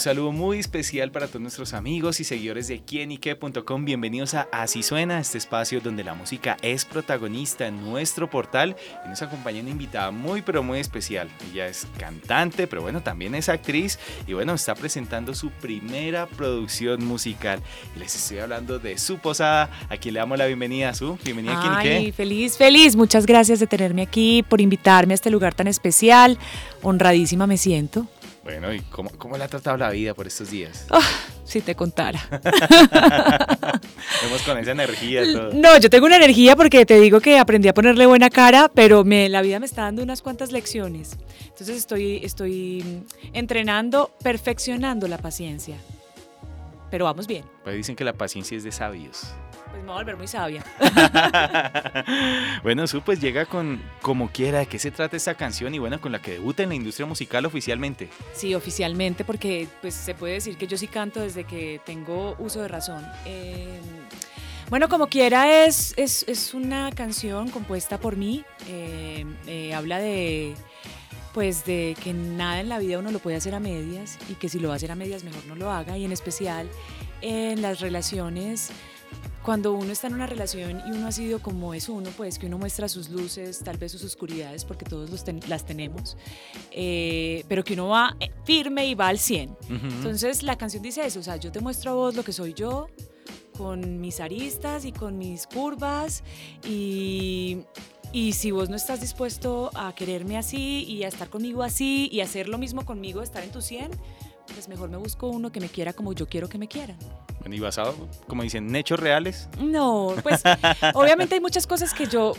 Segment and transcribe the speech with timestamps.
[0.00, 3.84] Un saludo muy especial para todos nuestros amigos y seguidores de quienique.com.
[3.84, 8.76] Bienvenidos a Así Suena, este espacio donde la música es protagonista en nuestro portal.
[9.04, 11.28] Y nos acompaña una invitada muy, pero muy especial.
[11.52, 13.98] Ella es cantante, pero bueno, también es actriz.
[14.26, 17.60] Y bueno, está presentando su primera producción musical.
[17.94, 19.68] Y les estoy hablando de su posada.
[19.90, 21.18] Aquí le damos la bienvenida a su.
[21.22, 21.78] Bienvenida a.
[21.78, 22.96] Ay, feliz, feliz.
[22.96, 26.38] Muchas gracias de tenerme aquí, por invitarme a este lugar tan especial.
[26.80, 28.06] Honradísima me siento.
[28.42, 30.86] Bueno, ¿y cómo, cómo le ha tratado la vida por estos días?
[30.90, 31.02] Oh,
[31.44, 32.20] si te contara.
[34.22, 35.52] Vemos con esa energía todo.
[35.52, 39.04] No, yo tengo una energía porque te digo que aprendí a ponerle buena cara, pero
[39.04, 41.18] me, la vida me está dando unas cuantas lecciones.
[41.48, 45.76] Entonces estoy, estoy entrenando, perfeccionando la paciencia.
[46.90, 47.44] Pero vamos bien.
[47.62, 49.34] Pues dicen que la paciencia es de sabios.
[49.70, 50.64] Pues me voy a volver muy sabia.
[52.62, 55.74] bueno, Su pues llega con Como quiera, ¿de qué se trata esta canción?
[55.74, 58.08] Y bueno, con la que debuta en la industria musical oficialmente.
[58.32, 62.62] Sí, oficialmente, porque pues se puede decir que yo sí canto desde que tengo uso
[62.62, 63.06] de razón.
[63.26, 63.80] Eh,
[64.70, 68.44] bueno, como quiera es, es, es, una canción compuesta por mí.
[68.68, 70.54] Eh, eh, habla de
[71.32, 74.48] pues de que nada en la vida uno lo puede hacer a medias y que
[74.48, 76.68] si lo va a hacer a medias mejor no lo haga y en especial
[77.20, 78.70] en las relaciones
[79.44, 82.46] cuando uno está en una relación y uno ha sido como es uno, pues que
[82.46, 86.16] uno muestra sus luces, tal vez sus oscuridades, porque todos los las tenemos,
[86.70, 89.56] eh, pero que uno va eh, firme y va al 100.
[89.68, 92.52] Entonces la canción dice eso, o sea, yo te muestro a vos lo que soy
[92.52, 92.88] yo,
[93.56, 96.22] con mis aristas y con mis curvas,
[96.66, 97.60] y,
[98.12, 102.20] y si vos no estás dispuesto a quererme así y a estar conmigo así y
[102.20, 103.90] hacer lo mismo conmigo, estar en tu 100,
[104.54, 106.98] pues mejor me busco uno que me quiera como yo quiero que me quieran.
[107.40, 107.94] Bueno, ¿y basado,
[108.26, 109.48] como dicen, en hechos reales?
[109.58, 110.42] No, pues
[110.94, 112.34] obviamente hay muchas cosas que yo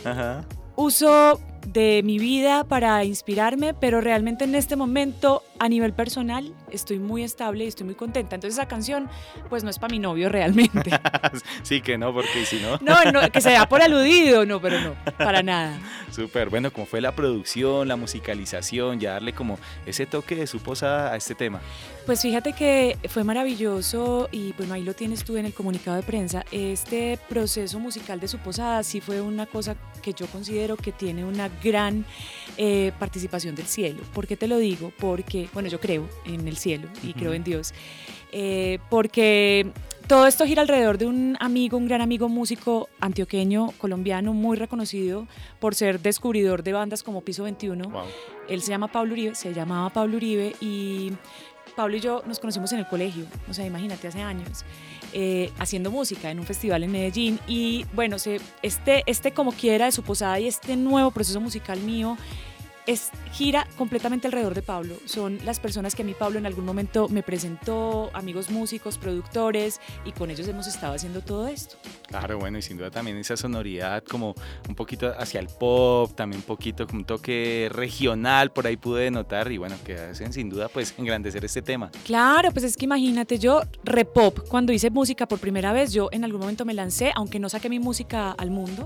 [0.76, 7.00] uso de mi vida para inspirarme, pero realmente en este momento a nivel personal estoy
[7.00, 8.36] muy estable y estoy muy contenta.
[8.36, 9.10] Entonces esa canción
[9.50, 10.92] pues no es para mi novio realmente.
[11.64, 12.78] sí que no, porque si no...
[12.82, 15.80] no, no, que se da por aludido, no, pero no, para nada.
[16.12, 20.60] Súper, bueno, ¿cómo fue la producción, la musicalización, ya darle como ese toque de su
[20.60, 21.62] posada a este tema?
[22.06, 26.04] Pues fíjate que fue maravilloso y bueno, ahí lo tienes tú en el comunicado de
[26.04, 26.44] prensa.
[26.52, 31.24] Este proceso musical de su posada sí fue una cosa que yo considero que tiene
[31.24, 32.06] una gran
[32.58, 34.02] eh, participación del cielo.
[34.14, 34.92] ¿Por qué te lo digo?
[35.00, 37.74] Porque, bueno, yo creo en el cielo y creo en Dios.
[38.32, 39.72] Eh, porque
[40.08, 45.28] todo esto gira alrededor de un amigo, un gran amigo músico antioqueño, colombiano, muy reconocido
[45.60, 47.90] por ser descubridor de bandas como Piso 21.
[48.50, 51.14] Él se llama Pablo Uribe, se llamaba Pablo Uribe y
[51.82, 54.64] Pablo y yo nos conocimos en el colegio, o sea, imagínate, hace años,
[55.14, 57.40] eh, haciendo música en un festival en Medellín.
[57.48, 58.18] Y bueno,
[58.62, 62.20] este, este como quiera de su posada y este nuevo proceso musical mío
[62.86, 64.96] es, gira completamente alrededor de Pablo.
[65.06, 69.82] Son las personas que a mí Pablo en algún momento me presentó, amigos músicos, productores,
[70.06, 71.78] y con ellos hemos estado haciendo todo esto.
[72.12, 74.36] Claro, bueno, y sin duda también esa sonoridad como
[74.68, 79.10] un poquito hacia el pop, también un poquito como un toque regional, por ahí pude
[79.10, 81.90] notar, y bueno, que hacen sin duda pues engrandecer este tema.
[82.06, 86.26] Claro, pues es que imagínate, yo repop, cuando hice música por primera vez, yo en
[86.26, 88.84] algún momento me lancé, aunque no saqué mi música al mundo,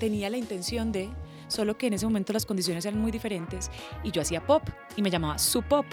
[0.00, 1.08] tenía la intención de
[1.46, 3.70] solo que en ese momento las condiciones eran muy diferentes
[4.02, 4.62] y yo hacía pop
[4.96, 5.86] y me llamaba su pop.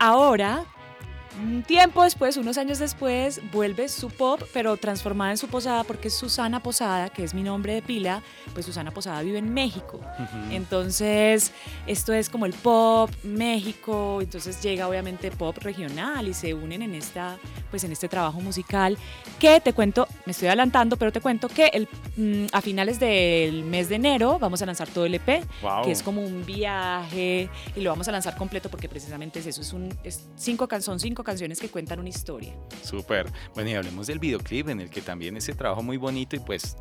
[0.00, 0.64] Ahora
[1.42, 6.08] un tiempo después, unos años después, vuelve su pop, pero transformada en su posada, porque
[6.08, 8.22] es Susana Posada, que es mi nombre de pila,
[8.54, 10.00] pues Susana Posada vive en México.
[10.50, 11.52] Entonces,
[11.86, 16.94] esto es como el pop México, entonces llega obviamente pop regional y se unen en,
[16.94, 17.38] esta,
[17.70, 18.98] pues en este trabajo musical,
[19.38, 23.64] que te cuento, me estoy adelantando, pero te cuento que el, mm, a finales del
[23.64, 25.42] mes de enero vamos a lanzar todo el EP,
[25.84, 29.60] que es como un viaje, y lo vamos a lanzar completo porque precisamente es eso,
[29.60, 32.52] es un, es cinco, son cinco canciones que cuentan una historia.
[32.82, 33.26] Súper.
[33.54, 36.76] Bueno, y hablemos del videoclip en el que también ese trabajo muy bonito y pues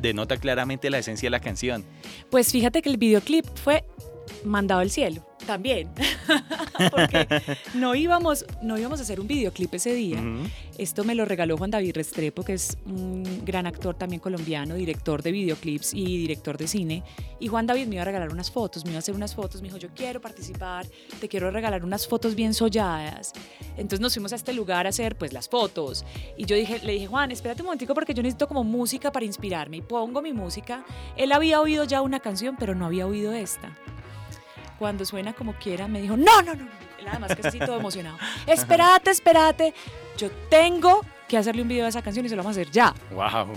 [0.00, 1.84] denota claramente la esencia de la canción.
[2.30, 3.84] Pues fíjate que el videoclip fue
[4.44, 5.88] mandado al cielo también,
[6.90, 7.26] porque
[7.74, 10.22] no íbamos, no íbamos a hacer un videoclip ese día.
[10.76, 15.22] Esto me lo regaló Juan David Restrepo, que es un gran actor también colombiano, director
[15.22, 17.02] de videoclips y director de cine.
[17.40, 19.62] Y Juan David me iba a regalar unas fotos, me iba a hacer unas fotos,
[19.62, 20.86] me dijo, yo quiero participar,
[21.20, 23.32] te quiero regalar unas fotos bien solladas.
[23.76, 26.04] Entonces nos fuimos a este lugar a hacer pues las fotos.
[26.36, 29.24] Y yo dije, le dije, Juan, espérate un momentico porque yo necesito como música para
[29.24, 29.78] inspirarme.
[29.78, 30.84] Y pongo mi música.
[31.16, 33.74] Él había oído ya una canción, pero no había oído esta.
[34.78, 36.70] Cuando suena como quiera, me dijo, no, no, no, no.
[36.98, 38.18] Él además que así todo emocionado.
[38.46, 39.74] Espérate, espérate.
[40.16, 42.72] Yo tengo que hacerle un video a esa canción y se lo vamos a hacer
[42.72, 42.94] ya.
[43.10, 43.54] Wow.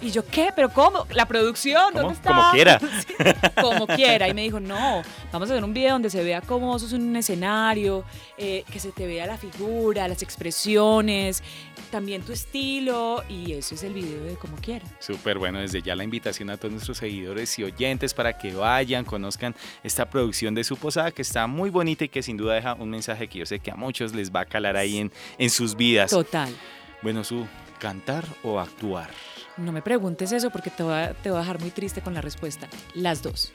[0.00, 0.50] Y yo, ¿qué?
[0.54, 1.06] ¿Pero cómo?
[1.12, 1.92] ¿La producción?
[1.92, 2.30] ¿Dónde está?
[2.30, 2.80] Como quiera.
[3.60, 4.28] como quiera.
[4.28, 5.02] Y me dijo, no,
[5.32, 8.04] vamos a hacer un video donde se vea cómo sos en un escenario,
[8.36, 11.42] eh, que se te vea la figura, las expresiones,
[11.90, 13.24] también tu estilo.
[13.28, 14.86] Y eso es el video de como quiera.
[15.00, 15.58] Súper bueno.
[15.58, 20.08] Desde ya la invitación a todos nuestros seguidores y oyentes para que vayan, conozcan esta
[20.08, 23.26] producción de su posada que está muy bonita y que sin duda deja un mensaje
[23.26, 26.10] que yo sé que a muchos les va a calar ahí en, en sus vidas.
[26.10, 26.54] Total.
[27.02, 27.46] Bueno, su
[27.78, 29.10] cantar o actuar.
[29.56, 32.14] No me preguntes eso porque te voy, a, te voy a dejar muy triste con
[32.14, 32.68] la respuesta.
[32.94, 33.52] Las dos.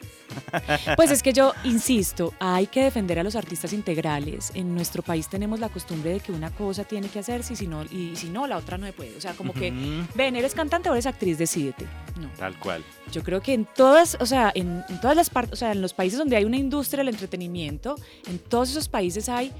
[0.96, 4.50] Pues es que yo insisto, hay que defender a los artistas integrales.
[4.54, 7.66] En nuestro país tenemos la costumbre de que una cosa tiene que hacerse y si
[7.66, 9.16] no, y si no la otra no puede.
[9.16, 9.72] O sea, como que,
[10.14, 11.86] ven, eres cantante o eres actriz, decídete.
[12.20, 12.28] No.
[12.38, 12.84] Tal cual.
[13.12, 15.80] Yo creo que en todas, o sea, en, en todas las partes, o sea, en
[15.80, 19.52] los países donde hay una industria del entretenimiento, en todos esos países hay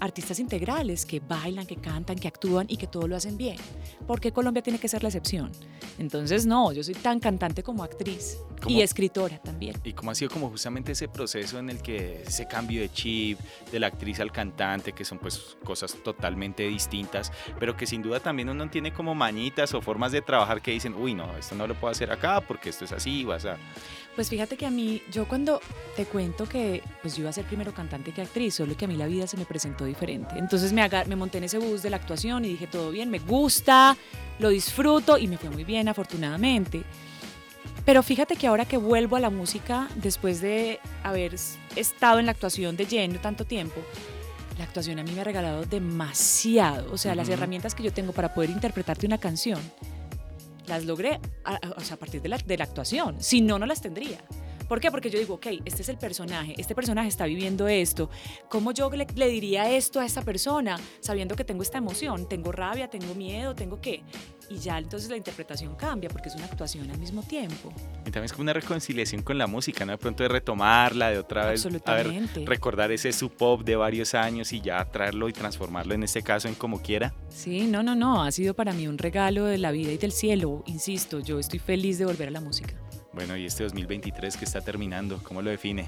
[0.00, 3.56] artistas integrales que bailan, que cantan, que actúan y que todo lo hacen bien.
[4.06, 5.52] ¿Por qué Colombia tiene que ser la excepción?
[5.98, 9.76] Entonces, no, yo soy tan cantante como actriz y escritora también.
[9.84, 13.38] ¿Y cómo ha sido como justamente ese proceso en el que ese cambio de chip
[13.72, 18.20] de la actriz al cantante, que son pues cosas totalmente distintas, pero que sin duda
[18.20, 21.66] también uno tiene como mañitas o formas de trabajar que dicen, uy, no, esto no
[21.66, 23.56] lo puedo hacer acá porque esto es así, vas a...
[24.14, 25.60] Pues fíjate que a mí, yo cuando
[25.94, 28.88] te cuento que pues yo iba a ser primero cantante que actriz, solo que a
[28.88, 30.38] mí la vida se me presentó diferente.
[30.38, 33.18] Entonces me, me monté en ese bus de la actuación y dije, todo bien, me
[33.18, 33.96] gusta,
[34.38, 36.82] lo disfruto y me fue muy bien, afortunadamente.
[37.84, 41.36] Pero fíjate que ahora que vuelvo a la música, después de haber
[41.76, 43.80] estado en la actuación de lleno tanto tiempo,
[44.58, 46.92] la actuación a mí me ha regalado demasiado.
[46.92, 49.60] O sea, las herramientas que yo tengo para poder interpretarte una canción
[50.66, 53.16] las logré a, a partir de la, de la actuación.
[53.20, 54.18] Si no, no las tendría.
[54.68, 54.90] ¿Por qué?
[54.90, 58.10] Porque yo digo, ok, este es el personaje, este personaje está viviendo esto.
[58.48, 62.28] ¿Cómo yo le, le, diría esto a esta persona sabiendo que tengo esta emoción?
[62.28, 64.02] Tengo rabia, tengo miedo, tengo qué.
[64.48, 67.72] Y ya entonces la interpretación cambia porque es una actuación al mismo tiempo.
[68.02, 69.92] Y también es como una reconciliación con la música, ¿no?
[69.92, 74.14] De pronto de retomarla, de otra vez a ver, recordar ese su pop de varios
[74.14, 77.14] años y ya traerlo y transformarlo en este caso en como quiera.
[77.28, 80.12] Sí, no, no, no, ha sido para mí un regalo de la vida y del
[80.12, 82.74] cielo, insisto, yo estoy feliz de volver a la música.
[83.16, 85.86] Bueno, y este 2023 que está terminando, ¿cómo lo define?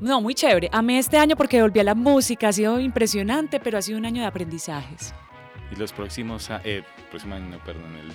[0.00, 0.68] No, muy chévere.
[0.70, 4.04] Amé este año porque volví a la música, ha sido impresionante, pero ha sido un
[4.04, 5.14] año de aprendizajes.
[5.74, 8.08] Y los próximos, eh, próximo año, perdón, el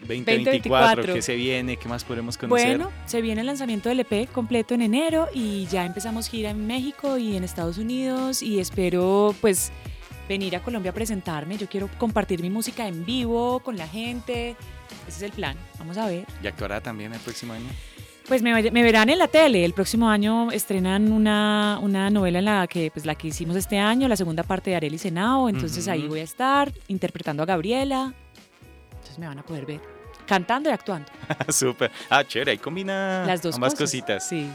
[0.00, 1.76] 2024, ¿qué se viene?
[1.76, 2.78] ¿Qué más podemos conocer?
[2.78, 6.66] Bueno, se viene el lanzamiento del EP completo en enero y ya empezamos gira en
[6.66, 9.70] México y en Estados Unidos y espero pues
[10.28, 11.56] venir a Colombia a presentarme.
[11.56, 14.56] Yo quiero compartir mi música en vivo con la gente,
[15.08, 15.56] ese es el plan.
[15.78, 16.26] Vamos a ver.
[16.42, 17.68] ¿Y actuará también el próximo año?
[18.28, 18.52] Pues me,
[18.82, 19.64] verán en la tele.
[19.64, 23.78] El próximo año estrenan una, una, novela en la que, pues, la que hicimos este
[23.78, 25.48] año, la segunda parte de Arely Senao.
[25.48, 28.14] Entonces ahí voy a estar interpretando a Gabriela.
[28.92, 29.80] Entonces me van a poder ver
[30.26, 31.10] cantando y actuando.
[31.48, 31.90] Súper.
[32.08, 32.52] Ah, chévere.
[32.52, 33.90] Ahí combina Las dos ambas cosas.
[33.90, 34.28] cositas.
[34.28, 34.48] Sí.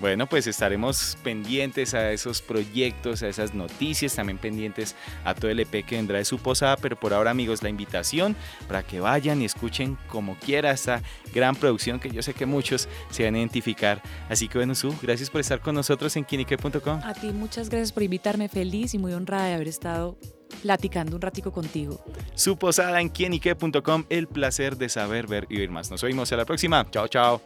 [0.00, 5.60] Bueno, pues estaremos pendientes a esos proyectos, a esas noticias, también pendientes a todo el
[5.60, 8.36] EP que vendrá de su posada, pero por ahora amigos, la invitación
[8.68, 11.02] para que vayan y escuchen como quiera esta
[11.34, 14.02] gran producción que yo sé que muchos se van a identificar.
[14.28, 17.00] Así que bueno, Su, gracias por estar con nosotros en quinique.com.
[17.02, 20.16] A ti muchas gracias por invitarme, feliz y muy honrada de haber estado
[20.62, 22.02] platicando un ratico contigo.
[22.34, 25.90] Su posada en quienique.com, el placer de saber, ver y oír más.
[25.90, 26.86] Nos oímos a la próxima.
[26.90, 27.42] Chao, chao.